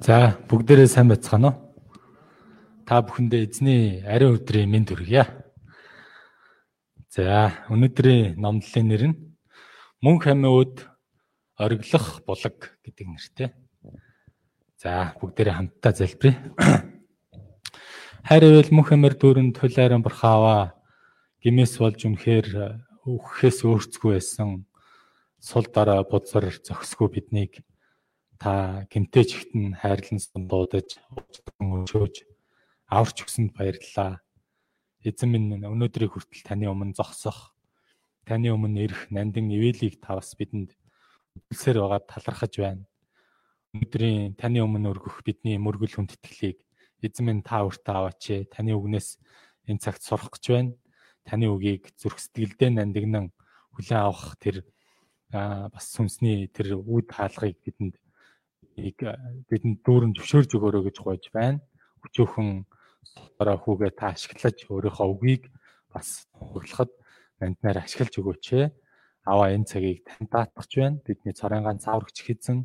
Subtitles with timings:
[0.00, 1.58] За бүгдээрээ сайн байцгаана уу?
[2.88, 5.28] Та бүхэндээ эзний ариун өдрийн мэнд хүргье.
[7.12, 9.16] За өнөөдрийн номлолын нэр нь
[10.00, 10.88] Мөн хамиуд
[11.60, 13.48] ориглох булаг гэдэг нэртэй.
[14.80, 16.40] За бүгдээрээ хамтдаа залбирая.
[18.24, 20.80] Хайр ивэл мөнх амир дүүрэн тулааран бурхаава
[21.44, 22.48] гимээс болж үнэхээр
[23.04, 24.64] өгөхөөс өөрцгүй байсан
[25.36, 27.60] сул дараа бузар зөксгүй биднийг
[28.40, 32.24] та гимтэж ихтэн хайрлан уучлан өшөөж
[32.88, 34.24] аварч өгсөнд баярлалаа.
[35.04, 37.52] Эзэн минь өнөөдрийг хүртэл таны өмнө зогсох
[38.24, 40.72] таны өмнө ирэх нандин ивэлийг та бас бидэнд
[41.52, 42.84] үлсээр байгаа талархаж байна.
[43.76, 46.64] Өнөөдрийн таны өмнө өргөх бидний мөргөл хүндэтгэлийг
[47.04, 48.24] эзэн минь та өөртөө аваач.
[48.48, 49.20] Таны үгнээс
[49.68, 50.72] энэ цагт сурах гэж байна.
[51.28, 53.36] Таны үгийг зүрх сэтгэлдээ нандинан
[53.76, 54.64] хүлээн авах тэр
[55.28, 58.00] бас сүнсний тэр үд хаалгыг бидэнд
[59.48, 61.60] бидэнд дүүрэн зөвшөөрж өгөөрэй гэж гойж байна.
[62.04, 62.64] Өчөөхөн
[63.04, 65.44] сотороо хүүгээ та ашиглаж өөрийнхөө үгийг
[65.92, 66.90] бас хөрлөхөд
[67.40, 68.46] манднаар ашиглаж өгөөч.
[69.28, 71.02] Аваа энэ цагийг танд даатгах байна.
[71.04, 72.64] Бидний цорын ганц аврагч хэзэн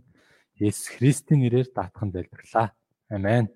[0.55, 2.71] Есүс Христийн нэрээр даатхан залбирлаа.
[3.11, 3.51] Амен.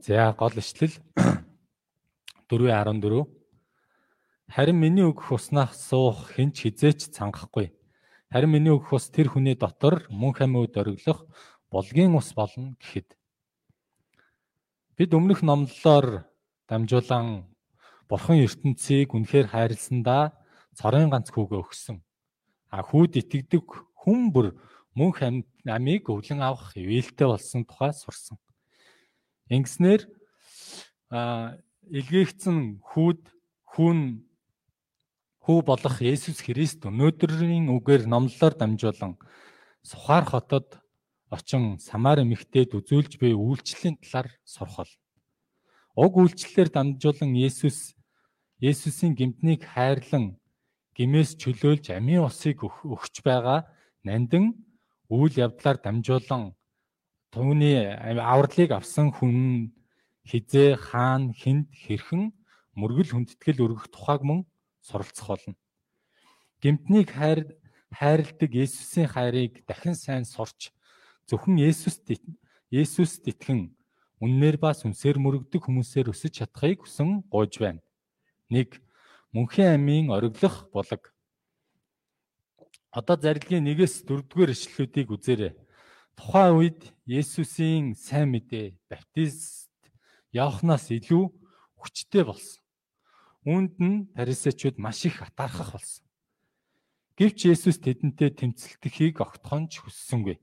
[0.00, 0.94] За гол ишлэл
[2.48, 3.42] 4:14
[4.52, 7.72] Харин миний өгөх уснаас суух хинч хизээч цангахгүй.
[8.32, 11.28] Харин миний өгөх ус тэр хүний дотор мөн хамиуд ориглох
[11.68, 13.12] булгийн ус болно гэхэд
[14.96, 16.24] бид өмнөх номлолоор
[16.64, 17.52] дамжуулан
[18.08, 20.32] Бурхан ертөнцийг үнэхээр хайрласандаа
[20.72, 22.00] цорын ганц хүүгээ өгсөн.
[22.72, 23.68] А хүүд итгэдэг
[24.00, 24.56] хүн бүр
[24.96, 28.40] мөн амийг өвлөн авах ивэлтэй болсон тухай сурсан.
[29.52, 30.08] Ингэснээр
[31.92, 33.22] илгээгдсэн хүүд
[33.76, 34.24] хүн
[35.42, 39.18] хүү болох Есүс Христ өнөөдрийн үгээр номлолоор дамжуулан
[39.82, 40.78] Сухаар хотод
[41.34, 44.92] очин Самар эмэгтэйд үзүүлж буй үйлчлэлийн талаар сурах бол.
[45.98, 47.98] Уг үйлчлэлээр дамжуулан Есүс
[48.62, 50.38] Есүсийн гимтнийг хайрлан
[50.94, 53.66] гимээс чөлөөлж амийн усыг өгч байгаа
[54.06, 54.54] нандин
[55.10, 56.54] үйл явдлаар дамжуулан
[57.34, 57.82] түүний
[58.22, 59.74] авралыг авсан хүн
[60.22, 62.30] хизээ хаан хинд хэрхэн
[62.78, 64.46] мөргөл хүндэтгэл өргөх тухайг мөн
[64.82, 65.54] суралцах болно.
[66.62, 67.40] Гэмтнийг хайр
[67.94, 70.70] хайрладаг Есүсийн хайрыг дахин сайн сурч
[71.28, 72.10] зөвхөн Есүст
[72.70, 73.74] Есүст итгэн
[74.22, 77.82] үннээр ба сүнсээр мөрөгдөг хүмүүсээр өсөж чадахыг хүсэн гуйж байна.
[78.48, 78.80] 1.
[79.34, 81.12] Мөнхийн амийн ориглох булаг.
[82.94, 85.52] Одоо зарилгийн 1-ээс 4-р ишлэлүүдийг үзээрэй.
[86.16, 89.72] Тухайн үед Есүсийн сайн мэдээ баптист
[90.32, 91.28] явахнаас илүү
[91.80, 92.61] хүчтэй болсон.
[93.42, 96.06] Үүнд нь фарисеучуд маш их атаархах болсон.
[97.18, 100.38] Гэвч Есүс тэдэнтэй тэмцэлтэхийг огтхонч хүссэнгүй.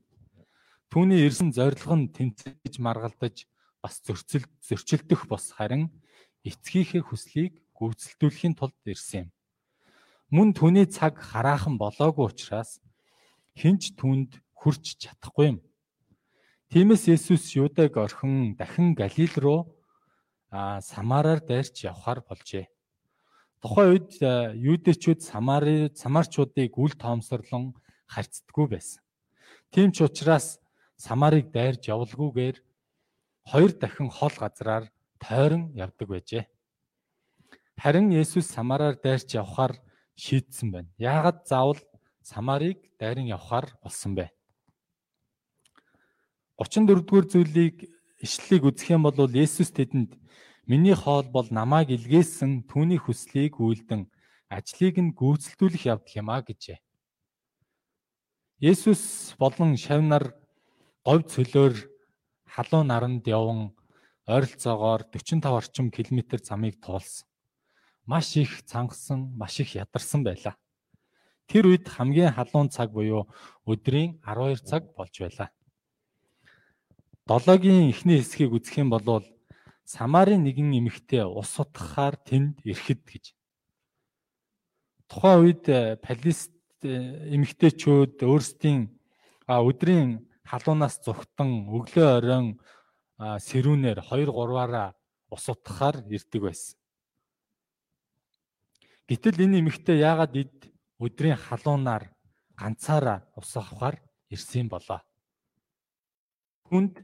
[0.92, 3.48] Түүний ирсэн зорилго нь тэмцэж маргалдаж
[3.80, 5.88] бас зөрчил зөрчилдөх бос харин
[6.44, 9.28] эцгийнхээ хүслийг гүйцэлдүүлэхийн тулд ирсэн юм.
[10.28, 12.84] Мөн түүний цаг хараахан болоогүй учраас
[13.56, 15.58] хинч түүнд хүрч чадахгүй юм.
[16.68, 19.60] Тиймээс Есүс Юдаг орхин дахин Галил руу
[20.50, 22.68] Самараар дайрч явхаар болжээ.
[23.60, 27.76] Тухайн үед э, юудэчүүд Самари Самарчуудыг үл тоомсорлон
[28.08, 29.04] харьцдаггүй байсан.
[29.68, 30.56] Тийм ч учраас
[30.96, 32.56] Самарыг дайрж явалгүйгээр
[33.52, 34.88] хоёр дахин хол газраар
[35.20, 36.44] тойрон явдаг байжээ.
[37.76, 39.76] Харин Есүс Самараар дайрч явхаар
[40.16, 40.90] шийдсэн байна.
[40.96, 41.80] Яагад заавал
[42.24, 44.32] Самарыг дайран явхаар болсон бэ?
[46.56, 47.76] 34-р зүйлийг
[48.20, 50.16] ишлэлийг үзэх юм бол Есүс тэдэнд
[50.70, 54.06] Миний хоол бол намайг илгээсэн түүний хүслийг үйлдэн
[54.46, 56.78] ажлыг нь гүйцэлдүүлэх явдал юм а гэжээ.
[58.62, 60.30] Есүс болон шавнар
[61.02, 61.74] говь цөлөөр
[62.54, 63.74] халуун наранд яван
[64.30, 67.26] ойролцоогоор 45 орчим километр замыг туулсан.
[68.06, 70.54] Маш их цангасан, маш их ядарсан байлаа.
[71.50, 73.26] Тэр үед хамгийн халуун цаг буюу
[73.66, 75.50] өдрийн 12 цаг болж байлаа.
[77.26, 79.26] Долоогийн эхний хэсгийг үзэх юм бол
[79.90, 83.24] Самарын нэгэн эмэгтэй ус утгахаар тэнд ирэхэд гэж.
[85.10, 86.54] Тухайн үед э, Палест
[86.86, 88.86] э, эмэгтэйчүүд өөрсдийн
[89.50, 92.46] өдрийн халуунаас зүхтан өглөө оройн
[93.18, 94.94] сэрүүнээр 2 3-аараа
[95.34, 96.78] ус утгахаар ирдэг байсан.
[99.10, 100.70] Гэтэл энэ эмэгтэй яагаад эд
[101.02, 102.14] өдрийн халуунаар
[102.54, 103.98] ганцаараа ус авахаар
[104.30, 105.02] ирсэн болоо.
[106.70, 107.02] Хүнд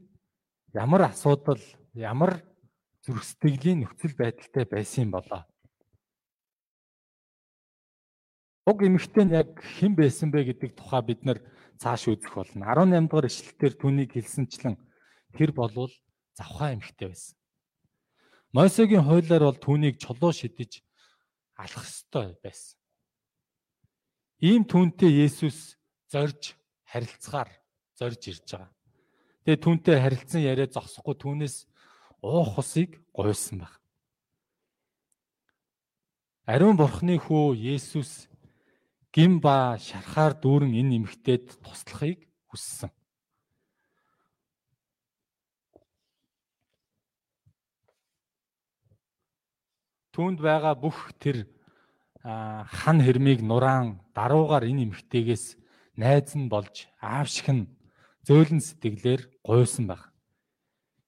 [0.71, 1.59] ямар асуудал,
[1.99, 2.47] ямар
[3.07, 5.47] зүрх сэтгэлийн нөхцөл байдалтай байсан болоо.
[8.67, 11.39] Уг эмэгтэй нь яг хэн байсан бэ гэдэг тухай бид нар
[11.79, 12.67] цааш үзэх болно.
[12.67, 14.75] 18 дугаар ишлэлээр түүнийг хэлсэнчлэн
[15.39, 15.95] тэр болвол
[16.35, 17.39] завхаа эмэгтэй байсан.
[18.51, 20.83] Мосегийн хуулиар бол түүнийг чулуу шидэж
[21.55, 22.75] алах ёстой байсан.
[24.43, 25.79] Ийм түүнтэй Есүс
[26.11, 26.59] зорж
[26.91, 27.55] харилцахаар
[27.95, 28.75] зорж ирж байгаа.
[29.47, 31.71] Тэгээ түүнтэй харилцсан яриа зогсохгүй түүнээс
[32.27, 33.73] уух усыг гуйсан баг.
[36.47, 38.27] Ариун бурхны хүү Есүс
[39.15, 42.91] гим ба шархаар дүүрэн энэ эмэгтэйд туслахыг хүссэн.
[50.11, 51.47] Түүнд байгаа бүх тэр
[52.27, 55.59] хан хэрмийг нураан даруугаар энэ эмэгтэйгээс
[55.95, 57.71] найз нь болж аав шиг нь
[58.27, 60.16] зөөлөн сэтгэлээр гуйсан баг.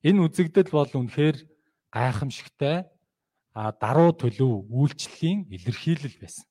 [0.07, 1.37] Энэ үзэгдэл бол үнэхээр
[1.91, 2.87] гайхамшигтай
[3.55, 6.47] даруу төлөв үйлчлэлийн илэрхийлэл байсан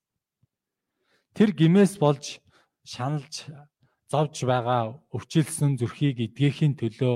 [1.37, 2.41] тэр гимээс болж
[2.81, 3.45] шаналж
[4.09, 7.15] зовж байгаа өвчлсөн зүрхийг эдгэхийн төлөө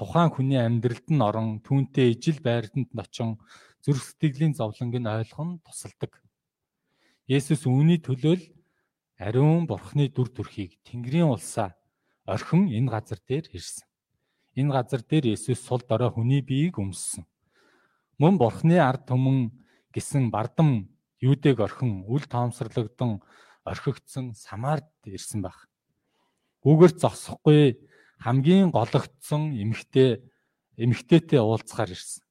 [0.00, 3.36] тухайн хүний амьдралд нь орон түүнтэй ижил байртанд нь очин
[3.84, 6.24] зүрх сэтгэлийн зовлонг нь ойлгон тусалдаг.
[7.28, 8.44] Есүс үүний төлөө л
[9.20, 11.76] ариун бурхны дүр төрхийг Тэнгэрийн улсаа
[12.24, 13.84] орхин энэ газар дээр ирсэн.
[14.54, 17.26] Энэ газар дээр Есүс сул дорой хүний биеийг өмссөн.
[18.18, 19.50] Мөн бурхны ард түмэн
[19.90, 23.18] гэсэн бардам юудэг орхин үл тоомсорлогдсон
[23.66, 25.66] орхигдсон Самард ирсэн баг.
[26.62, 27.82] Үгэрт зогсохгүй
[28.22, 30.22] хамгийн гологдсон эмхтэй
[30.76, 32.22] эмхтэйтэй уулзахаар ирсэн.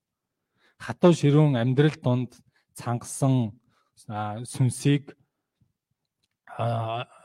[0.79, 2.39] Хатуу ширүүн амьдрал донд
[2.73, 3.59] цангасан
[4.47, 5.15] сүнсийг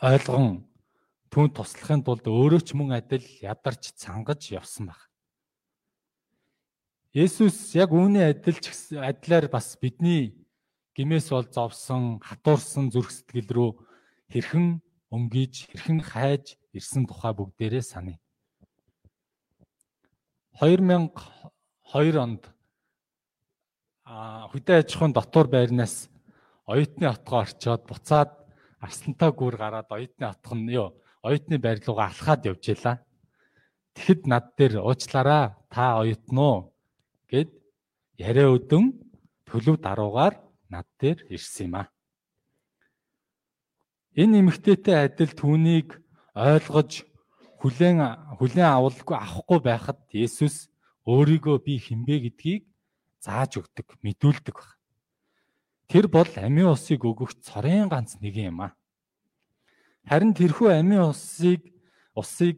[0.02, 0.67] ойлгон
[1.28, 5.00] түүнд туслахын тулд өөрөө ч мөн адил ядарч цангаж явсан баг.
[7.12, 10.36] Есүс яг үүний адилч адилаар бас бидний
[10.96, 13.70] гимээс бол зовсон, хатуурсан зүрх сэтгэл рүү
[14.32, 14.80] хэрхэн
[15.14, 18.18] өнгийж, хэрхэн хайж ирсэн тухай бүгдээрээ саний.
[20.58, 22.50] 2002 онд
[24.50, 26.10] хөдөө аж ахуйн дотор байрнаас
[26.66, 28.34] оюутны отгоо орчоод буцаад
[28.82, 32.96] арслантай гүр гараад оюутны отго нь юу оюутны байр руугаа алхаад явж илаа.
[33.94, 36.72] Тэгэхэд над дээр уучлаарай та оюутнуу
[37.30, 37.50] гэд
[38.18, 38.94] яриа өдөн
[39.48, 40.34] төлөв даруугаар
[40.70, 41.90] над дээр ирсэн юм а.
[44.18, 45.98] Энэ эмэгтэйтэй адил түүнийг
[46.34, 47.06] ойлгож
[47.62, 47.98] хүлээн
[48.38, 50.70] хүлээн авалгүй авахгүй байхад Есүс
[51.06, 52.62] өөрийгөө би хинбэ гэдгийг
[53.24, 54.78] зааж өгдөг, мэдүүлдэг баг.
[55.90, 58.76] Тэр бол амийн усыг өгөх цорын ганц нэг юм а.
[60.08, 61.68] Харин тэрхүү амийн усыг
[62.16, 62.56] усыг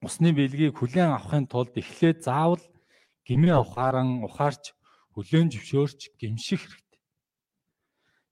[0.00, 2.64] усны бэлгийг хүлээн авахын тулд эхлээд заавал
[3.28, 4.72] гмээ ухааран ухаарч
[5.12, 7.00] хүлээн зөвшөөрч гимших хэрэгтэй.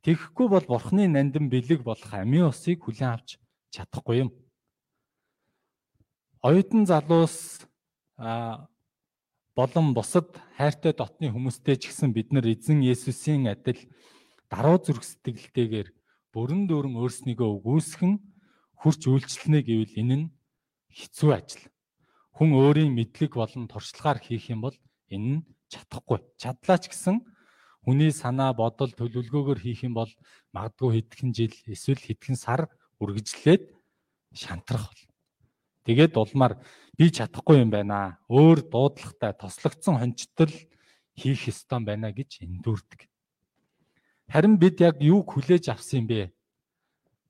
[0.00, 3.36] Тэгэхгүй бол бурхны нандин бэлэг болох амийн усыг хүлээн авч
[3.68, 4.30] чадахгүй юм.
[6.40, 7.68] Оюутан залуус
[8.16, 8.64] а
[9.52, 13.76] болон бусад хайртай дотны хүмүүстэй ч гэсэн бид нар эзэн Есүсийн адил
[14.48, 15.88] даруй зүрх сэтгэлтэйгээр
[16.32, 18.12] бүрэн дүүрэн өөрснийгөө үгүйсгэн
[18.80, 20.26] хурц үйлчлэнэ гэвэл энэ нь
[20.90, 21.64] хэцүү ажил.
[22.36, 24.76] Хүн өөрийн мэдлэг болон туршлагаар хийх юм бол
[25.12, 26.24] энэ нь чадахгүй.
[26.40, 27.20] Чадлаа ч гэсэн
[27.82, 30.10] Хүний санаа бодол төлөвлөгөөгөөр хийх юм бол
[30.54, 32.70] магадгүй хэдхэн жил эсвэл хэдхэн сар
[33.02, 33.74] үргэлжлээд
[34.38, 35.02] шантрах бол.
[35.82, 36.62] Тэгээд улмаар
[36.94, 38.22] би чадахгүй юм байна.
[38.30, 40.54] Өөр дуудлагатай тослогдсон хончтол
[41.18, 43.10] хийх ёстой байна гэж эндүрдэг.
[44.28, 46.20] Харин бид яг юу хүлээж авсан юм бэ?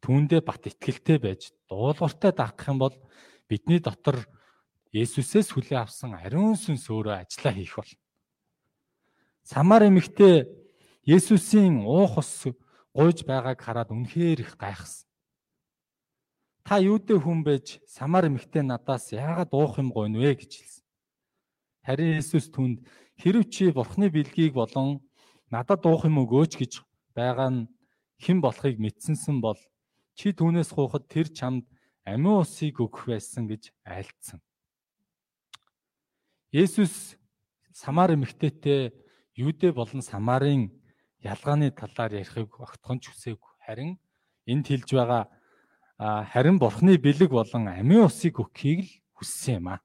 [0.03, 2.97] Түүндээ бат итгэлтэй байж дуулууртай даах юм бол
[3.49, 4.27] бидний дотор
[4.93, 7.93] Есүсээс хүлээ авсан ариун сүнс өөрөө ажиллаа хийх бол.
[9.41, 10.45] Самар эмэгтэй
[11.09, 12.53] Есүсийн уух ус
[12.93, 15.09] гуйж байгааг хараад үнэхээр их гайхсан.
[16.63, 20.85] Та юудэ хүн байж Самар эмэгтэй надаас яагаад уух юм гойно вэ гэж хэлсэн.
[21.83, 22.85] Харин Есүс түнд
[23.19, 25.01] хэрв чи Бурхны бэлгийг болон
[25.53, 26.73] надад уух юм өгөөч гэж
[27.13, 27.69] байгаа нь
[28.25, 29.61] хэн болохыг мэдсэнсэн бол
[30.17, 31.69] чи түүнээс хуухад тэр чамд
[32.09, 34.41] амин усыг өгөх байсан гэж айлцсан.
[36.57, 37.21] Есүс
[37.73, 38.93] Самар эмэгтэйтэй
[39.37, 40.73] Юудэ болон Самарын
[41.21, 43.53] ялгааны талаар ярихыг огтхон ч хүсээгүй.
[43.65, 43.97] Харин
[44.45, 45.29] энд хэлж байгаа
[46.33, 49.81] харин Бурхны бэлэг болон амийн усыг өгөхийг л хүссэн юм аа.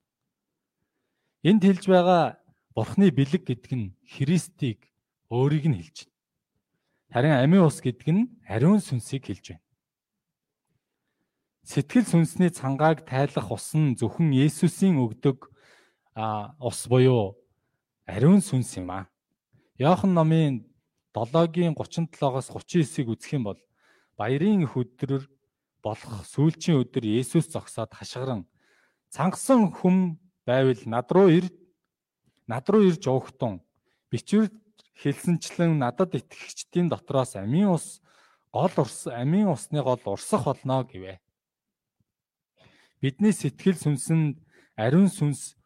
[1.48, 2.40] Энд хэлж байгаа
[2.76, 4.84] Бурхны бэлэг гэдэг нь Христийг
[5.30, 6.16] өөрийг нь хэлж байна.
[7.14, 9.66] Харин амийн ус гэдэг нь ариун сүнсийг хэлж байна.
[11.68, 15.52] Сэтгэл сүнсний цангааг тайлах ус нь зөвхөн Есүсийн өгдөг
[16.64, 17.36] ус буюу
[18.08, 19.12] ариун сүнс юм аа.
[19.76, 20.64] Яохан номын
[21.12, 23.60] 7-гийн 37-оос 39-ыг үзэх юм бол
[24.16, 25.28] баярын их өдрөөр
[25.84, 28.48] болох сүүлчийн өдөр Есүс зогсоод хашгиран
[29.12, 31.46] цангасан хүм байвал над руу ир
[32.48, 33.62] над руу ирж уугтун
[34.12, 34.52] бичвэр
[35.02, 38.02] хэлсэнчлэн надад итгэгчдийн дотроос амийн ус
[38.52, 41.22] гол урс амийн усны гол урсах болно гэвэ.
[43.02, 44.42] Бидний сэтгэл сүнсэнд
[44.76, 45.58] ариун сүнс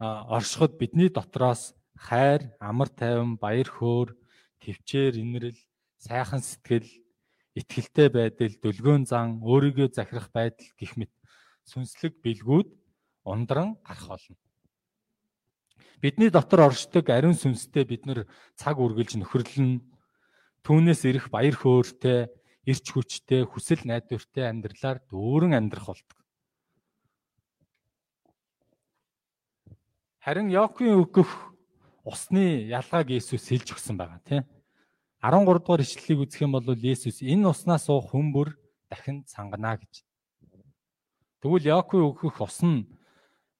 [0.00, 4.16] оршиход бидний дотроос хайр, амар тайван, баяр хөөр,
[4.60, 5.60] төвчээр, инрэл,
[6.00, 6.88] сайхан сэтгэл,
[7.54, 11.12] итгэлтэй байдал, дүлгөөн зан, өөрийгөө захирах байдал гэх мэт
[11.70, 12.68] сүнслэг бэлгүүд
[13.24, 14.43] ундран гарах болно.
[16.02, 19.82] Бидний дотор оршдог ариун сүнстэй бид нар цаг үргэлж нөхөрлөн
[20.64, 22.32] түүнээс ирэх баяр хөөртэй,
[22.64, 26.18] эрч хүчтэй, хүсэл найдвартай амьдралаар дүүрэн амьдрах болдог.
[30.24, 31.30] Харин Йоковын өгөх
[32.08, 34.48] усны ялгааг Есүс хэлж өгсөн байгаа тийм.
[35.20, 38.56] 13 дугаар ишлэлийг үзэх юм бол Есүс энэ уснаас уух хүн бүр
[38.88, 40.04] дахин цангана гэж.
[41.44, 42.88] Тэгвэл Яаковын өгөх ус нь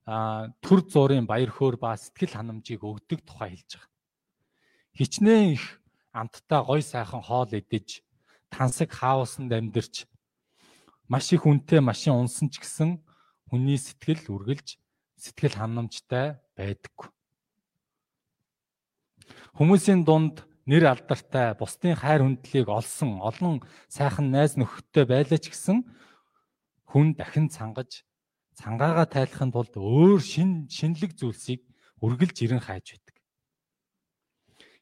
[0.05, 3.93] төр зуурын баяр хөөр ба сэтгэл ханамжийг өгдөг тухай хэлж байгаа.
[4.95, 5.81] Хичнээн их
[6.13, 8.05] амттай гой сайхан хоол идэж
[8.53, 10.05] тансаг хаусанд амьдэрч
[11.09, 13.01] маш их үнэтэй машин унсан ч гэсэн
[13.49, 14.77] хүний сэтгэл үргэлж
[15.17, 17.09] сэтгэл ханамжтай байдаггүй.
[19.57, 25.85] Хүмүүсийн дунд нэр алдартай бусдын хайр хүндлийг олсон олон сайхан найз нөхөдтэй байлаа ч гэсэн
[26.93, 28.05] хүн дахин цангаж
[28.59, 31.63] цангаагаа тайлахын тулд өөр шин шинэлэг зүйлсийг
[32.01, 33.17] үргэлж ирэн хайж байдаг.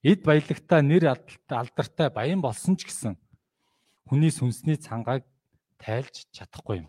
[0.02, 3.14] Эд баялагтаа нэр алдартай баян болсон ч гэсэн
[4.08, 5.24] хүний сүнсний цангааг
[5.78, 6.88] тайлж чадахгүй юм.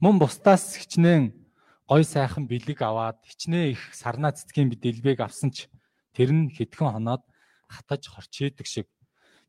[0.00, 1.34] Мөн бусдаас хичнээн
[1.90, 5.66] гой сайхан бэлэг аваад хичнээн их сарнаа цэцгийн дэлбэг авсан ч
[6.18, 7.22] Тэр нь хэдхэн хоноод
[7.70, 8.90] хатаж хорчээдэг шиг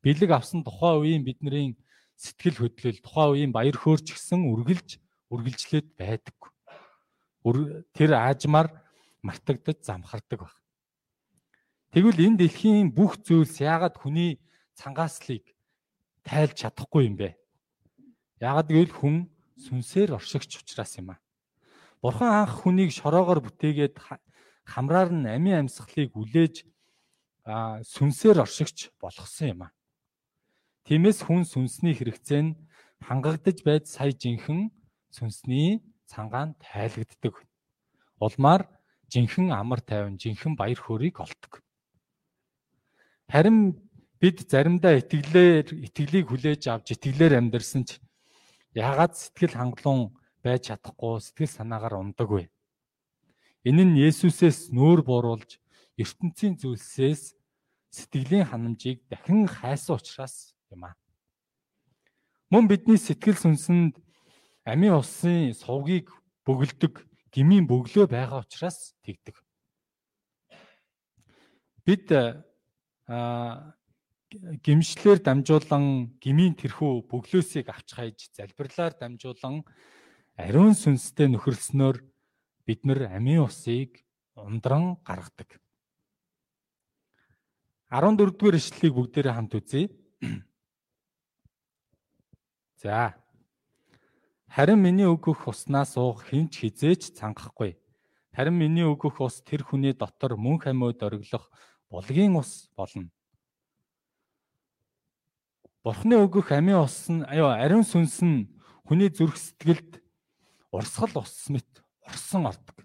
[0.05, 1.74] бэлэг авсан тухайн үеийн бидний
[2.13, 6.38] сэтгэл хөдлөл тухайн үеийн баяр хөөрч гисэн үргэлж үргэлжлээд байдаг.
[7.95, 8.69] Тэр аажмаар
[9.21, 10.53] мартагдаж замхардаг баг.
[11.89, 14.38] Тэгвэл энэ дэлхийн бүх зүйлс яагаад хүний
[14.77, 15.45] цангааслыг
[16.21, 17.33] тайлж чадахгүй юм бэ?
[18.38, 19.15] Яагаад гэвэл хүн
[19.57, 21.19] сүнсээр оршигч учраас юм аа.
[22.01, 23.98] Бурхан анх хүнийг шороогоор бүтээгээд
[24.69, 26.63] хамраар нь амийн амьсгалыг үлээж
[27.43, 29.74] сүнсээр оршигч болгосон юм а.
[30.86, 32.57] Тиймээс хүн сүнсний хэрэгцээ нь
[33.01, 34.69] хангагдаж байд сая жинхэн
[35.10, 37.36] сүнсний цангаан тайлагддаг.
[38.20, 38.68] Улмаар
[39.10, 41.62] жинхэн амар тайван, жинхэн баяр хөөргийг олдог.
[43.30, 43.78] Харин
[44.20, 48.01] бид заримдаа итгэлээр итгэлийг хүлээж авч итгэлээр амьдэрсэн ч
[48.75, 50.13] яагаад сэтгэл хангалуун
[50.44, 52.50] байж чадахгүй сэтгэл санаагаар ундаг вэ?
[53.63, 55.62] Энэ нь Есүсээс нүүр бууруулж
[56.00, 57.36] ертөнцийн зүйлсээс
[57.92, 60.96] сэтгэлийн ханамжийг дахин хайсан учраас юм аа.
[62.50, 64.00] Мөн бидний сэтгэл сүнсэнд
[64.70, 66.14] амийн усын сувгийг
[66.46, 69.36] бөглөдөг гмийн бөглөө байгаа учраас тэгдэг.
[71.86, 72.10] Бид
[73.10, 73.74] а
[74.30, 79.66] гимшлэр дамжуулан гмийн тэрхүү бөглөөсийг авч хайж залбирлаар дамжуулан
[80.38, 81.98] ариун сүнстэй нөхөрлснөөр
[82.70, 84.06] бид нар амийн усыг
[84.38, 85.58] ундран гаргадаг.
[87.90, 89.90] 14 дугаар ишлэлийг бүгдээрээ хамт үзье.
[92.82, 93.18] За.
[94.50, 97.77] Харин миний өгөх уснаас уух хинч хизээч цангахгүй.
[98.34, 101.53] Харин миний өгөх ус тэр хүний дотор мөн хамиуд ориглох
[101.89, 103.13] булгийн ус болно.
[105.86, 108.50] Бурхны өгөх амийн ус нь аюу ариун сүнс нь
[108.89, 110.01] хүний зүрх сэтгэлд
[110.74, 111.70] урсгал ус мэт
[112.10, 112.77] урсан ордог.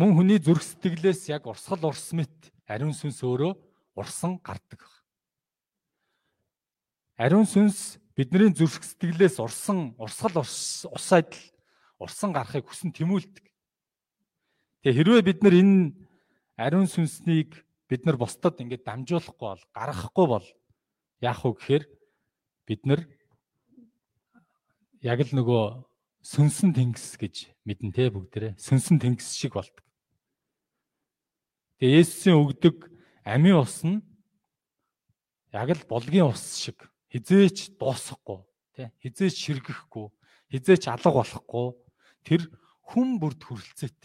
[0.00, 3.52] Мөн хүний зүрх сэтгэлээс яг урсгал урс мэт ариун сүнс өөрөө
[3.92, 4.80] урсан гардаг.
[7.20, 11.36] Ариун сүнс бидний зүрх сэтгэлээс урсан урсгал ус адил
[12.00, 13.44] урсан гарахыг хүсэн тэмүүлдэг.
[14.80, 15.92] Тэгээ хэрвээ бид нар энэ
[16.56, 17.60] ариун сүнснийг
[17.92, 20.46] бид нар бусдад ингээд дамжуулахгүй бол гаргахгүй бол
[21.20, 21.84] яах вэ гэхээр
[22.64, 23.04] бид нар
[25.04, 25.64] яг л нөгөө
[26.24, 29.84] сүнсэн тэнгис гэж мэдэн те бүгдээрээ сүнсэн тэнгис шиг болдог.
[31.84, 32.88] Тэгээ Есүсийн өгдөг
[33.28, 34.00] амийн ус нь
[35.52, 38.40] яг л булгийн ус шиг хизээч дуусахгүй
[38.74, 40.06] те хизээч ширгэхгүй
[40.50, 41.68] хизээч алга болохгүй
[42.26, 42.42] тэр
[42.90, 44.00] хүн бүрд хүрэлцээт.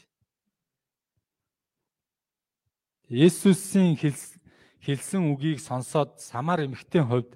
[3.10, 7.34] Есүсийн хэлсэн үгийг сонсоод самар эмэгтэй хувьд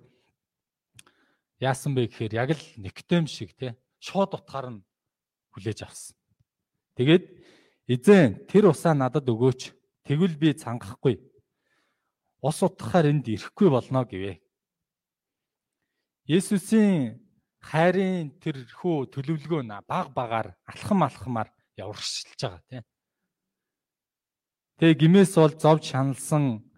[1.62, 4.86] яасан бэ гэхээр яг л Никодем шиг те шууд утгаар нь
[5.54, 6.18] хүлээж авсан.
[6.98, 7.26] Тэгээд
[7.90, 9.74] эзэн тэр усаа надад өгөөч.
[10.06, 11.22] Тэгвэл би цангахгүй.
[12.42, 14.40] ус утгахаар энд ирэхгүй болно гэвэ.
[16.30, 17.18] Есүсийн
[17.58, 22.84] хайрын тэр хүү төлөвлөгөө баг багаар алхам алхамаар яваршилж байгаа тийм.
[24.78, 26.70] Тэгээ гимээс бол зовж шаналсан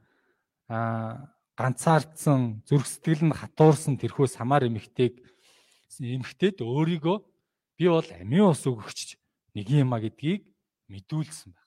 [0.71, 1.27] а
[1.59, 5.19] ганцаардсан зүрх сэтгэл нь хатуурсан тэрхүү самар эмэгтэйг
[5.99, 7.17] эмэгтэйд өөрийгөө
[7.75, 9.19] би бол амийн ус өгөгч
[9.51, 10.47] нэг юм а гэдгийг
[10.87, 11.60] мэдүүлсэн байна.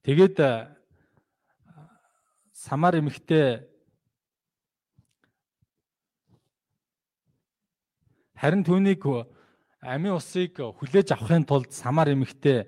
[0.00, 0.36] Тэгээд
[2.56, 3.68] самар эмэгтэй
[8.40, 9.04] харин түүнийг
[9.84, 12.64] амийн усыг хүлээж авахын тулд самар эмэгтэй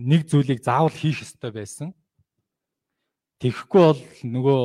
[0.00, 1.92] нэг зүйлийг заавал хийх ёстой байсан.
[3.44, 4.62] Тэгэхгүй бол нөгөө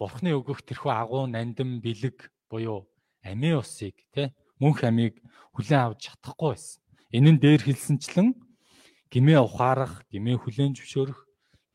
[0.00, 2.88] бурхны өгөх тэрхүү агуу нандин бэлэг буюу
[3.20, 5.20] амийн усыг тий мөнх амийг
[5.52, 6.80] хүлээн авч чадахгүй байсан.
[7.12, 8.32] Энэ нь дээр хэлсэнчлэн
[9.12, 11.20] гимээ ухаарах, гимээ хүлээн зөвшөөрөх,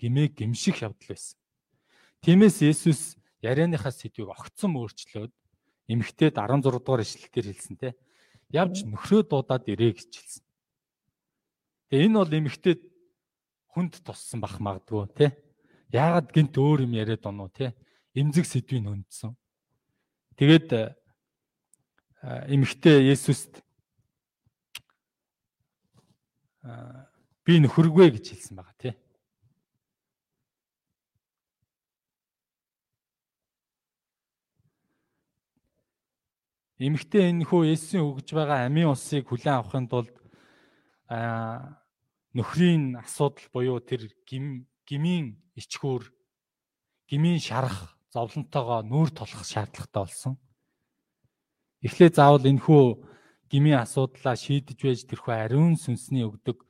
[0.01, 1.37] гимээ гимших явдал байсан.
[2.25, 5.29] Тиймээс Есүс ярианыхаа сэдвийг огцом өөрчлөөд
[5.87, 7.93] эмэгтэйд 16 дугаар ишлэлээр хэлсэн те.
[8.49, 10.43] Явж нөхрөө дуудаад ирээ гэж хэлсэн.
[11.93, 12.81] Тэгээ энэ бол эмэгтэйд
[13.69, 15.27] хүнд туссан бах магадгүй те.
[15.93, 17.77] Яагаад гинт өөр юм яриад оноо те.
[18.17, 19.37] Имзэг сэдвийг өндсөн.
[20.41, 20.97] Тэгээд
[22.25, 23.61] эмэгтэй Есүст
[27.47, 28.95] би нөхөргүй гэж хэлсэн байгаа тий.
[36.83, 40.11] Эмэгтэй энэ хүү Есүсийн өгж байгаа амийн усыг хүлээн авахын тулд
[41.07, 41.79] аа
[42.35, 46.03] нөхрийн асуудал буюу тэр гим гмийн ичгүүр
[47.07, 50.35] гмийн шарах зовлонтойгоо нүүр толох шаардлагатай болсон.
[51.79, 53.07] Эхлээ заавал энэ хүү
[53.47, 56.66] гмийн асуудлаа шийдэж байж тэрхүү ариун сүнсний өгдөг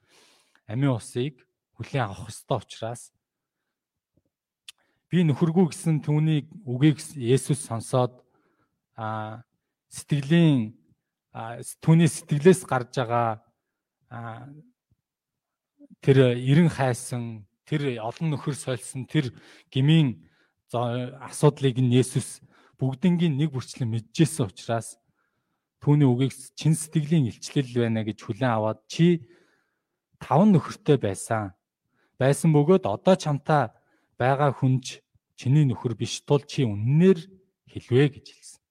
[0.67, 1.41] амийн усыг
[1.79, 3.11] хүлээн авах ёстой учраас
[5.09, 8.19] би нөхөргүй гэсэн түүний үгийг Есүс сонсоод
[8.99, 9.41] а
[9.87, 10.75] сэтгэлийн
[11.79, 13.39] түүний сэтгэлээс гарч байгаа
[16.03, 19.31] тэр эрен хайсан тэр олон нөхөр сольсон тэр
[19.71, 20.19] гмийн
[20.75, 22.43] асуудлыг нь Есүс
[22.75, 24.99] бүгднгийн нэг бүрчлэн мэджсэн учраас
[25.79, 29.23] түүний үгийг чин сэтгэлийн илчлэл байна гэж хүлээн аваад чи
[30.19, 31.53] таван нөхөртэй байсан.
[32.17, 33.69] Байсан бөгөөд одоо чамтай
[34.17, 35.01] байгаа хүнч
[35.37, 37.19] чиний нөхөр биш тул чи үннээр
[37.69, 38.61] хэлвэ гэж хэлсэн.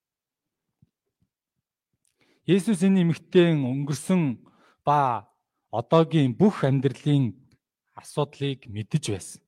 [2.46, 4.42] Есүс энэ эмэгтэйн өнгөрсөн
[4.86, 5.30] ба
[5.70, 7.34] одоогийн бүх амьдралын
[7.94, 9.42] асуудлыг мэдэж байсан.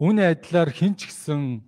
[0.00, 1.64] Үүний адилаар хинч гисэн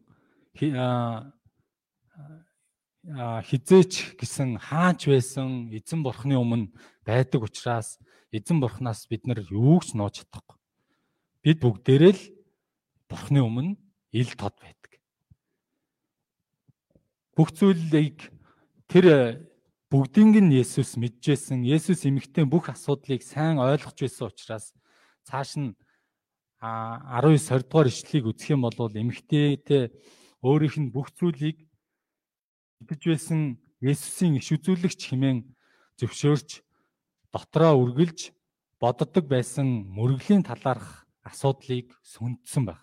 [3.06, 6.74] хизээч гэсэн хаач байсан эзэн бурхны өмнө
[7.06, 8.02] байдаг учраас
[8.34, 10.58] эзэн бурхнаас бид нар юу ч нууж чадахгүй.
[11.46, 12.22] Бид бүгдээрээ л
[13.06, 13.78] бурхны өмнө
[14.10, 14.98] ил тод байдаг.
[17.38, 18.26] Бүх зүйлийг
[18.90, 19.46] тэр
[19.86, 21.62] бүгдийг нь Есүс мэджсэн.
[21.62, 24.74] Есүс эмэгтэй бүх асуудлыг сайн ойлгож байсан учраас
[25.22, 25.78] цааш нь
[26.58, 29.94] 19 20 дугаар ишлэлийг үзэх юм бол эмэгтэйтэй
[30.42, 31.65] өөрийнх нь бүх зүйлийг
[32.82, 33.40] идэж байсан
[33.80, 35.44] Есүсийн иш үзүүлэгч хэмээн
[36.00, 36.64] зөвшөөрч
[37.32, 38.32] дотроо үргэлж
[38.80, 42.80] боддог байсан мөрөглийн талаарх асуудлыг сүндсэн баг.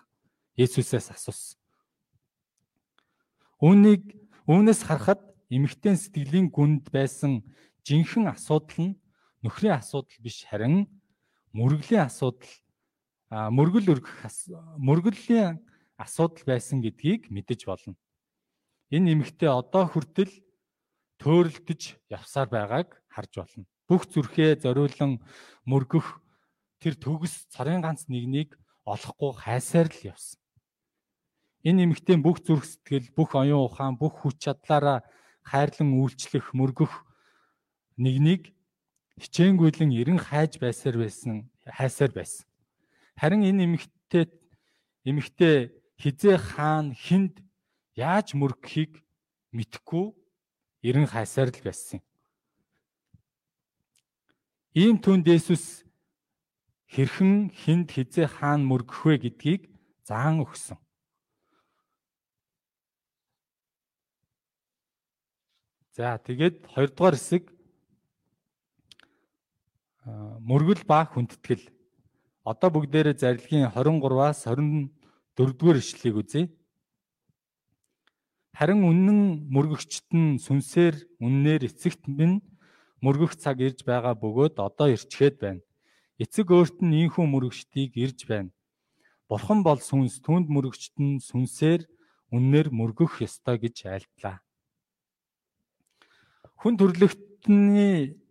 [0.54, 1.58] Есүсээс асуусан.
[3.58, 4.04] Үүнийг
[4.46, 7.42] үүнээс харахад эмэгтэй сэтгэлийн гүнд байсан
[7.86, 9.00] жинхэнэ асуудал нь
[9.42, 10.86] нөхрийн асуудал биш харин
[11.58, 12.54] мөрөглийн асуудал
[13.34, 14.30] мөргөл өргөх
[14.78, 15.58] мөргөлийн
[15.98, 17.98] асуудал байсан гэдгийг мэдэж болно
[18.94, 20.30] энэ эмэгтэй одоо хүртэл
[21.18, 21.82] төөрөлдөж
[22.14, 23.66] явсаар байгааг харж байна.
[23.90, 25.18] Бүх зүрхээ зориулан
[25.66, 26.22] мөргөх
[26.78, 28.54] тэр төгс царын ганц нэгнийг
[28.86, 30.38] олохгүй хайсаар л явсан.
[31.66, 35.00] Энэ эмэгтэй бүх зүрх сэтгэл, бүх оюун ухаан, бүх хүч чадлаараа
[35.48, 36.92] хайрлан үйлчлэх, мөргөх
[37.96, 38.52] нэгнийг
[39.18, 42.46] хичээнгүйлэн эрен хайж байсаар байсан, хайсаар байсан.
[43.16, 44.28] Харин энэ эмэгтэй
[45.08, 47.40] эмэгтэй хизээ хаан хинд
[47.96, 49.02] яаж мөргөхийг
[49.54, 50.14] мэдхгүй
[50.84, 52.06] эрен хайсаар л байсан юм.
[54.74, 55.86] Ийм түнд Есүс
[56.90, 59.62] хэрхэн хүнд хизээ хаана мөргөх вэ гэдгийг
[60.02, 60.78] заан өгсөн.
[65.94, 67.54] За тэгээд 2 дугаар хэсэг
[70.42, 71.70] мөргөл ба хүндэтгэл.
[72.42, 76.50] Одоо бүгдээрээ зарилгийн 23-аас 24 дугаар ишлэлийг үзье.
[78.54, 82.46] Харин үнэн мөргөгчт нь сүнсээр үннээр эцэгт минь
[83.02, 85.66] мөргөх цаг ирж байгаа бөгөөд одоо ирчгээд байна.
[86.22, 88.54] Эцэг өөрт нь ийхүү мөргөгчдийг ирж байна.
[89.26, 91.82] Бурхан бол сүнс түнд мөргөгчт нь сүнсээр
[92.30, 94.38] үннээр мөргөх ёстой гэж айлтлаа.
[96.62, 98.22] Хүн төрлөختний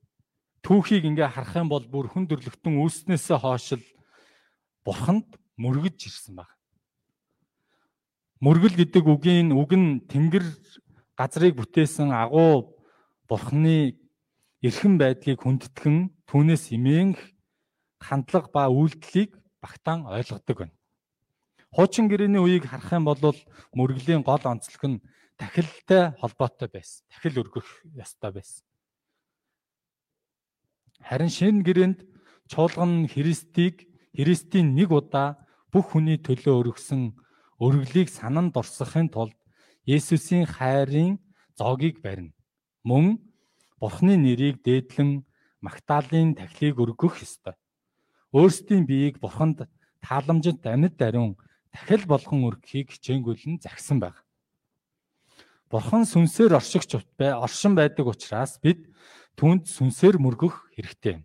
[0.63, 3.87] түүхийг ингээ харах юм бол бүр хүн төрлөختөн үүснээсээ хойш л
[4.87, 5.27] бурханд
[5.59, 6.51] мөргөж ирсэн баг.
[8.43, 10.43] Мөргөл гэдэг үгийн үг нь тэнгэр
[11.15, 12.75] газрыг бүтээсэн агуу
[13.31, 13.95] бурхны
[14.67, 17.23] эрхэм байдлыг хүндэтгэн түүнээс имээнх
[18.03, 20.75] хандлага ба үйлдэлийг багтаан ойлгодог байна.
[21.71, 23.39] Хуучин гэрээний үеийг харах юм бол
[23.79, 25.03] мөргөлийн гол онцлог нь
[25.39, 27.07] тахилтай холбоотой байсан.
[27.15, 28.67] Тахил өргөх ёстой байсан.
[30.99, 31.99] Харин шинэ гэрээнд
[32.51, 33.87] чуулган Христийг
[34.19, 37.15] Христийн нэг удаа бүх хүний төлөө өргөсөн
[37.63, 39.39] өргөлийг сананд орсохын тулд
[39.87, 41.19] Есүсийн хайрын
[41.59, 42.35] зоогийг барина.
[42.83, 43.23] Мөн
[43.79, 45.23] Бурхны нэрийг дээдлэн
[45.63, 47.55] магтаалын тахлыг өргөх ёстой.
[48.35, 49.67] Өөрсдийн биеийг Бурханд
[50.03, 51.39] тааламжид амьд даруун
[51.71, 54.19] тахил болгон өргөхийг хичээнгүйлэн загсан байна.
[55.71, 58.91] Бурхан сүнсээр оршигч бай, оршин байдаг учраас бид
[59.39, 61.23] түнд сүнсээр мөргөх хэрэгтэй.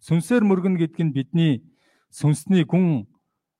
[0.00, 1.54] Сүнсээр мөргөнө гэдэг нь бидний
[2.08, 3.04] сүнсний гүн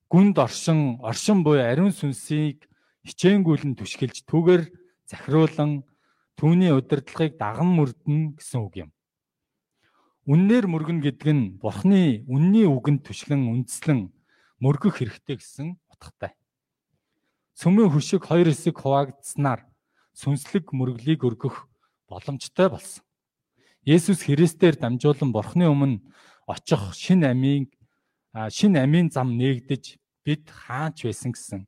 [0.09, 2.69] гүнд оршин оршин буй ариун сүнсийг
[3.05, 4.63] хичээнгүйлэн түшгэлж түүгээр
[5.09, 5.85] захируулан
[6.39, 8.91] түүний удирдлагыг даган мөрдөн гэсэн үг юм.
[10.25, 14.09] Үннээр мөргөн гэдэг нь Бурхны үнний үгэнд түшгэн үндслэн
[14.57, 16.33] мөргөх хэрэгтэй гэсэн утгатай.
[17.53, 19.69] Сүмийн хөшиг хоёр хэсэг хуваагдсанаар
[20.17, 21.69] сүнслэг мөрөглийг өргөх
[22.09, 23.05] боломжтой болсон.
[23.85, 26.01] Есүс Христээр дамжуулан Бурхны өмнө
[26.49, 27.69] очих шин амийн
[28.51, 31.61] шин амийн зам нээгдэж бид хаач байсан гэсэн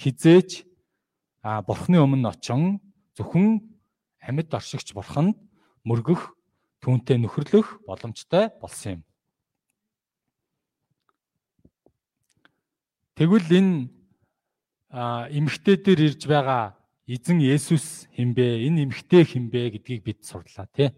[0.00, 0.64] хизээч
[1.44, 2.80] Бурхны өмнө очин
[3.14, 3.60] зөвхөн
[4.24, 5.36] амьд оршигч Бурханд
[5.84, 6.34] мөргөх
[6.82, 9.02] түүнтэй нөхөрлөх боломжтой болсон юм.
[13.16, 13.74] Тэгвэл энэ
[15.36, 16.76] эмгтээ дээр ирж байгаа
[17.06, 20.90] эзэн Есүс хинбэ энэ эмхтэй хинбэ гэдгийг бид сурлаа тий.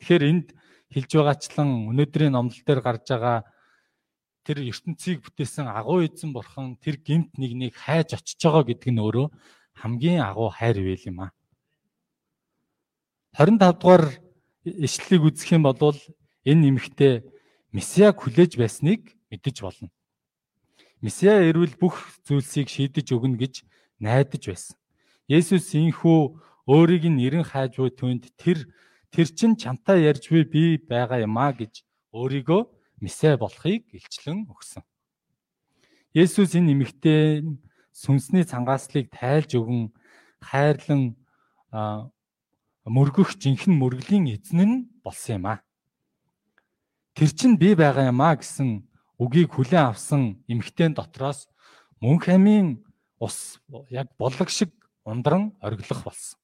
[0.00, 0.48] Тэгэхээр энд
[0.94, 3.44] хэлж байгаачлан өнөөдрийн номлол дээр гарч байгаа
[4.46, 9.26] тэр ертөнцийг бүтээсэн агуу эзэн бурхан тэр гимт нэгнийг хайж очиж байгаа гэдэг нь өөрөө
[9.74, 11.30] хамгийн агуу хайр байл юм аа.
[13.34, 14.04] 25 дугаар
[14.62, 15.98] ишлэлийг үзэх юм бол
[16.46, 17.26] энэ эмхтэй
[17.74, 19.90] месиаг хүлээж байсныг мэдэж болно.
[21.02, 23.66] Месиа ирвэл бүх зүйлсийг шийдэж өгнө гэж
[23.98, 24.78] найдаж байсан.
[25.26, 26.38] Есүс инхүү
[26.70, 28.64] өөрийг нь нэрэн хайж буй түнд тэр
[29.10, 31.82] тэр чин чамтай ярьж буй би байгаа юм а гэж
[32.14, 32.62] өөрийгөө
[33.00, 34.82] месэ болохыг илчлэн өгсөн.
[36.16, 37.44] Есүс энэ эмэгтэй
[37.92, 39.92] сүнсний цангааслыг тайлж өгөн
[40.40, 41.16] хайрлан
[42.86, 45.56] мөргөх жинхэнэ мөргөлийн эзэн нь болсон юм а.
[47.16, 48.84] Тэр чин би байгаа юм а гэсэн
[49.20, 51.48] үгийг хүлээн авсан эмэгтэй дотроос
[52.00, 52.84] мөнх амийн
[53.20, 54.72] ус яг боллог шиг
[55.04, 56.38] ундран оргилох болсон.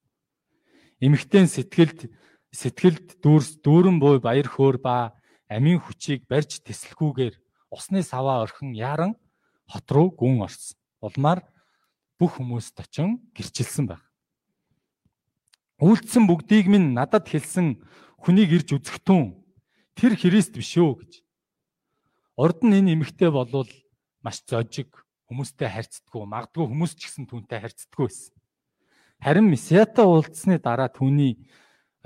[1.00, 2.08] Эмэгтэй сэтгэлд
[2.52, 5.16] сэтгэлд дүүрс дүүрэн буй баяр хөөр ба
[5.52, 7.34] амийн хүчийг барьж тэслэхгүйгээр
[7.72, 9.12] усны саваа орхин яран
[9.68, 10.76] хот руу гүн орсон.
[11.04, 11.44] Улмаар
[12.18, 14.02] бүх хүмүүст очин гэрчилсэн баг.
[15.82, 17.82] Үйлдсэн бүгдийг минь надад хэлсэн
[18.22, 19.34] хүнийг ирж үзэхтэн
[19.98, 21.12] тэр Христ биш үү гэж.
[22.38, 23.66] Урд нь энэ эмэгтэй болвол
[24.22, 28.36] маш зожиг хүмүүстэй харьцдаггүй магадгүй хүмүүс ч гэсэн түүнтэй харьцдаггүй байсан.
[29.18, 31.42] Харин Месиатай уулзсны дараа түүний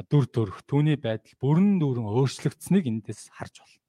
[0.05, 3.81] дүр төрх, түүний байдал бүрэн дүүрэн өөрчлөгдсөнийг эндээс харж байна.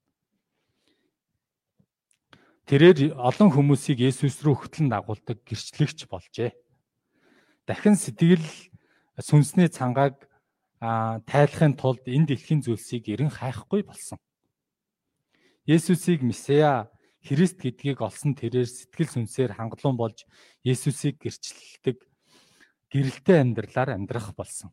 [2.68, 6.52] Тэрээр олон хүмүүсийг Есүс рүү хөтлөн дагуулдаг гэрчлэгч болжээ.
[7.68, 8.44] Дахин сэтгэл
[9.20, 10.28] сүнсний цангааг
[10.80, 14.20] тайлахын тулд энэ дэлхийн зүйлсийг эрен хайхгүй болсон.
[15.64, 16.92] Есүсийг Месиа
[17.24, 20.24] Христ гэдгийг олсон тэрээр сэтгэл сүнсээр хангалуун болж
[20.64, 21.98] Есүсийг гэрчлэлдэг
[22.92, 24.72] гэрэлтэй амьдралаар амьдрах болсон.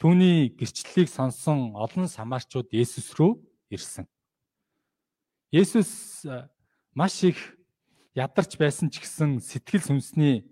[0.00, 3.36] Түүний гэрчлэлийг сонсон олон самарчууд Есүс рүү
[3.68, 4.08] ирсэн.
[5.52, 6.24] Есүс
[6.96, 7.36] маш их
[8.16, 10.48] ядарч байсан ч гэсэн сэтгэл сүнсний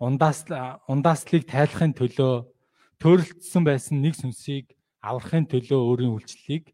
[0.00, 0.48] ундаас
[0.88, 2.48] ундааслыг тайлахын төлөө
[3.04, 4.72] төрөлдсөн байсан нэг сүнсийг
[5.04, 6.72] аврахын төлөө өөрийн үйлчлэлийг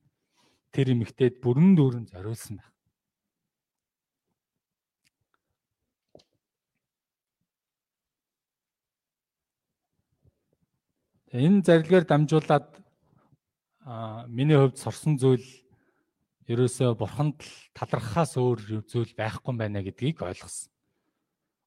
[0.71, 2.76] тэр эмэгтэйд бүрэн дүүрэн зориулсан байна.
[11.37, 12.81] Энэ зарилгаар дамжуулаад
[14.33, 15.45] миний хувьд сорсон зүйл
[16.49, 17.45] ерөөсөө бурханд
[17.77, 20.73] талархахаас өөр зүйл байхгүй байна гэдгийг ойлгосон.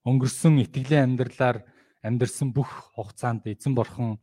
[0.10, 1.70] өнгөрсөн итгэлийн амьдралаар
[2.02, 4.18] амьдрсан бүх хугацаанд эзэн бурхан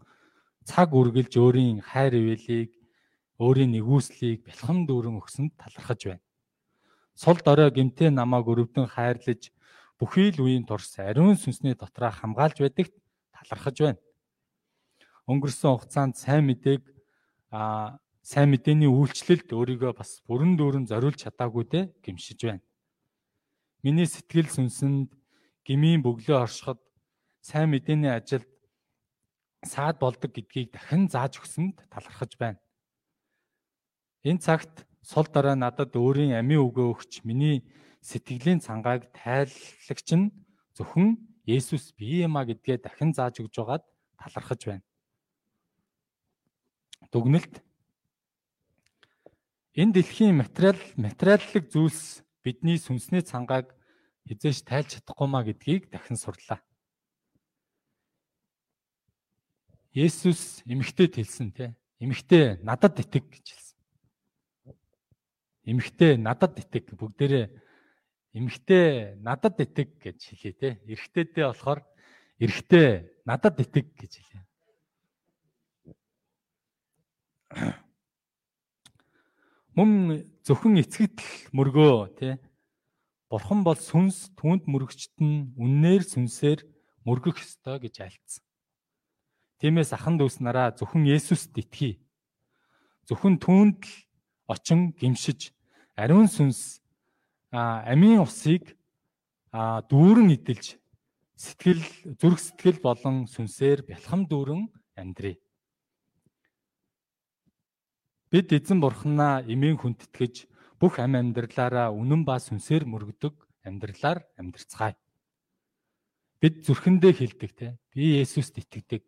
[0.66, 2.74] цаг үргэлж өөрийн хайр ивэлийг
[3.38, 6.24] өөрийн нэгүслийг бэлхэн дүүрэн өгсөнд талархаж байна.
[7.14, 9.54] Сул дорой гимтээ намааг өрөвдөн хайрлаж
[9.94, 12.98] бүхий л үеийн турс ариун сүнсний дотроо хамгаалж байдагт
[13.30, 14.00] талархаж байна.
[15.26, 16.82] Өнгөрсөн хугацаанд сайн мэдээг
[17.50, 22.62] а сайн мэдээний үйлчлэлд өөрийгөө бас бүрэн дүүрэн зориулж чадаагүйдээ гимшиж байна.
[23.82, 25.10] Миний сэтгэл сүнсэнд
[25.66, 26.78] гмийн бөглөө оршиход
[27.42, 28.46] сайн мэдээний ажилд
[29.66, 32.62] саад болдог гэдгийг дахин зааж өгсөнд талархаж байна.
[34.22, 37.66] Энэ цагт сул дараа надад өөрийн амийн үгөө өгч миний
[38.02, 40.30] сэтгэлийн цангааг тайлагч нь
[40.78, 43.84] зөвхөн Есүс бие юма гэдгээ дахин зааж өгж байгаад
[44.18, 44.85] талархаж байна.
[47.12, 47.62] Дүгнэлт
[49.76, 53.76] Энэ дэлхийн материал материаллык зүйлс бидний сүнсний цангааг
[54.24, 56.64] хизээш тайлж чадахгүй маа гэдгийг дахин сурлаа.
[59.92, 61.76] Есүс эмэгтэйд хэлсэн те.
[62.00, 63.78] Эмэгтэй надад итэг гэж хэлсэн.
[65.68, 67.46] Эмэгтэй надад итэг бүгдээрээ
[68.32, 70.68] эмэгтэй надад итэг гэж хэлээ те.
[70.88, 71.80] Эрэгтэйдээ болохоор
[72.40, 74.44] эрэгтэй надад итэг гэж хэлээ.
[79.76, 82.34] Мөн зөвхөн эцэгдэл мөргөө тий.
[83.28, 86.64] Бурхан бол сүнс түнд мөрөгчт нь үннээр сүнсээр
[87.04, 88.44] мөргөх ёстой гэж альцсан.
[89.60, 91.98] Тиймээс ахан дүүс нараа зөвхөн Есүст итгэе.
[93.08, 93.94] Зөвхөн түүнд л
[94.48, 95.52] очин гимшиж
[95.96, 96.80] ариун сүнс
[97.52, 98.76] амийн усыг
[99.52, 100.76] дүүрэн идэлж
[101.36, 101.82] сэтгэл
[102.20, 105.36] зүрх сэтгэл болон сүнсээр бэлхам дүүрэн амьдрий.
[108.26, 110.50] Бид эзэн бурхнаа эмийн хүндэтгэж
[110.82, 114.98] бүх ам амьдралаараа үнэн ба сүнсээр мөргөдөг амьдралаар амьдрцгаая.
[116.42, 117.68] Бид зүрхэндээ хэлдэг те.
[117.94, 119.06] Би Есүст итгэдэг.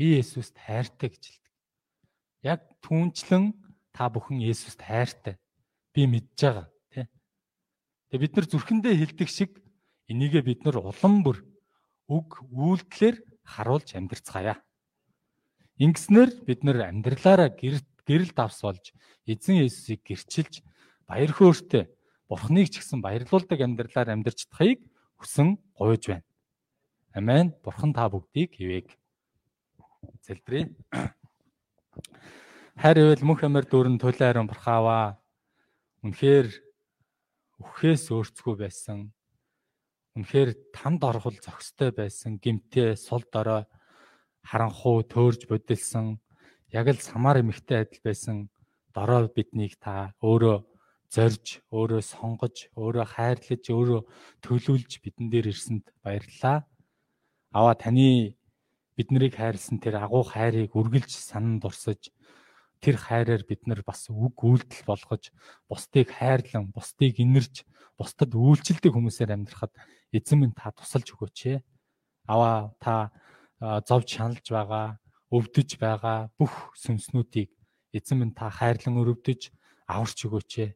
[0.00, 1.54] Би Есүст хайртай гэж хэлдэг.
[2.42, 3.52] Яг түүнчлэн
[3.92, 5.36] та бүхэн Есүст хайртай.
[5.92, 7.04] Би мэдж байгаа те.
[8.08, 9.60] Тэгээ бид нар зүрхэндээ хэлдэг шиг
[10.08, 11.44] энийгээ бид нар улам бүр
[12.08, 14.56] үг үйлдэлээр харуулж амьдрцгаая.
[15.78, 18.96] Ингэснээр бид нар амьдралаараа гэрт гэрэл давс болж
[19.28, 20.64] эзэн Есүсийг гэрчилж
[21.04, 21.92] баяр хөөртэй
[22.28, 24.84] Бурхныг ч гэсэн баярлуулдаг амьдралаар амьдарч чадахыг
[25.16, 26.28] хүсэн гуйж байна.
[27.16, 27.56] Амен.
[27.64, 28.92] Бурхан та бүгдийг хивээг.
[30.28, 30.68] Зэлбэрээ.
[32.84, 35.16] Хайр ивэл мөнх амар дүүрэн төлөө харин бурхааваа.
[36.04, 36.52] Үнэхээр
[37.64, 39.08] үхээс өөрцгөө байсан.
[40.14, 42.36] Үнэхээр тамд оргол зохистой байсан.
[42.36, 43.64] Гимтээ сул дорой
[44.44, 46.20] харанхуу төөрж бодилсан
[46.72, 48.48] яг л самар эмэгтэй адил байсан
[48.92, 50.64] дорой биднийг та өөрөө
[51.08, 54.00] зорж, өөрөө сонгож, өөрөө хайрлаж, өөрөө
[54.44, 56.68] төлөвлөж бидэн дээр ирсэнд баярлалаа.
[57.56, 58.36] Аваа таны
[58.92, 62.12] бид нарыг хайрлсан тэр агуу хайрыг үргэлж санан дурсаж
[62.84, 65.32] тэр хайраар бид нар бас үг үйлдэл болгож
[65.66, 67.64] бусдыг хайрлан, бусдыг инэрч,
[67.96, 69.72] бусдад үйлчлдэг хүмүүсээр амьдрахад
[70.12, 71.58] эзэн минь та тусалж өгөөч ээ.
[72.28, 73.10] Аваа та
[73.88, 77.50] зовж шаналж байгаа өвдөж байгаа бүх сүнснүүдийг
[77.92, 79.52] эзэн минь та хайрлан өрөвдөж
[79.88, 80.70] аварч өгөөч ээ.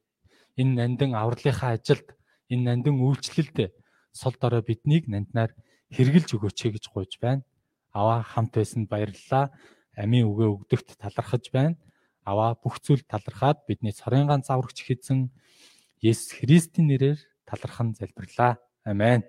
[0.60, 2.08] Энэ нандин авралынхаа ажилд
[2.52, 3.72] энэ нандин үйлчлэлд
[4.12, 5.52] сул дорой биднийг нанднаар
[5.92, 7.44] хэрглэж өгөөч гэж гуйж байна.
[7.92, 9.52] Аваа хамт байсанд баярлалаа.
[9.96, 11.76] Амийн үгээ өгдөгт талархаж байна.
[12.24, 15.32] Аваа бүх зүйл талархаад бидний цорын ганц аврагч хэзэн
[16.00, 18.56] Есүс Христийн нэрээр талархан залбирлаа.
[18.84, 19.22] Амен.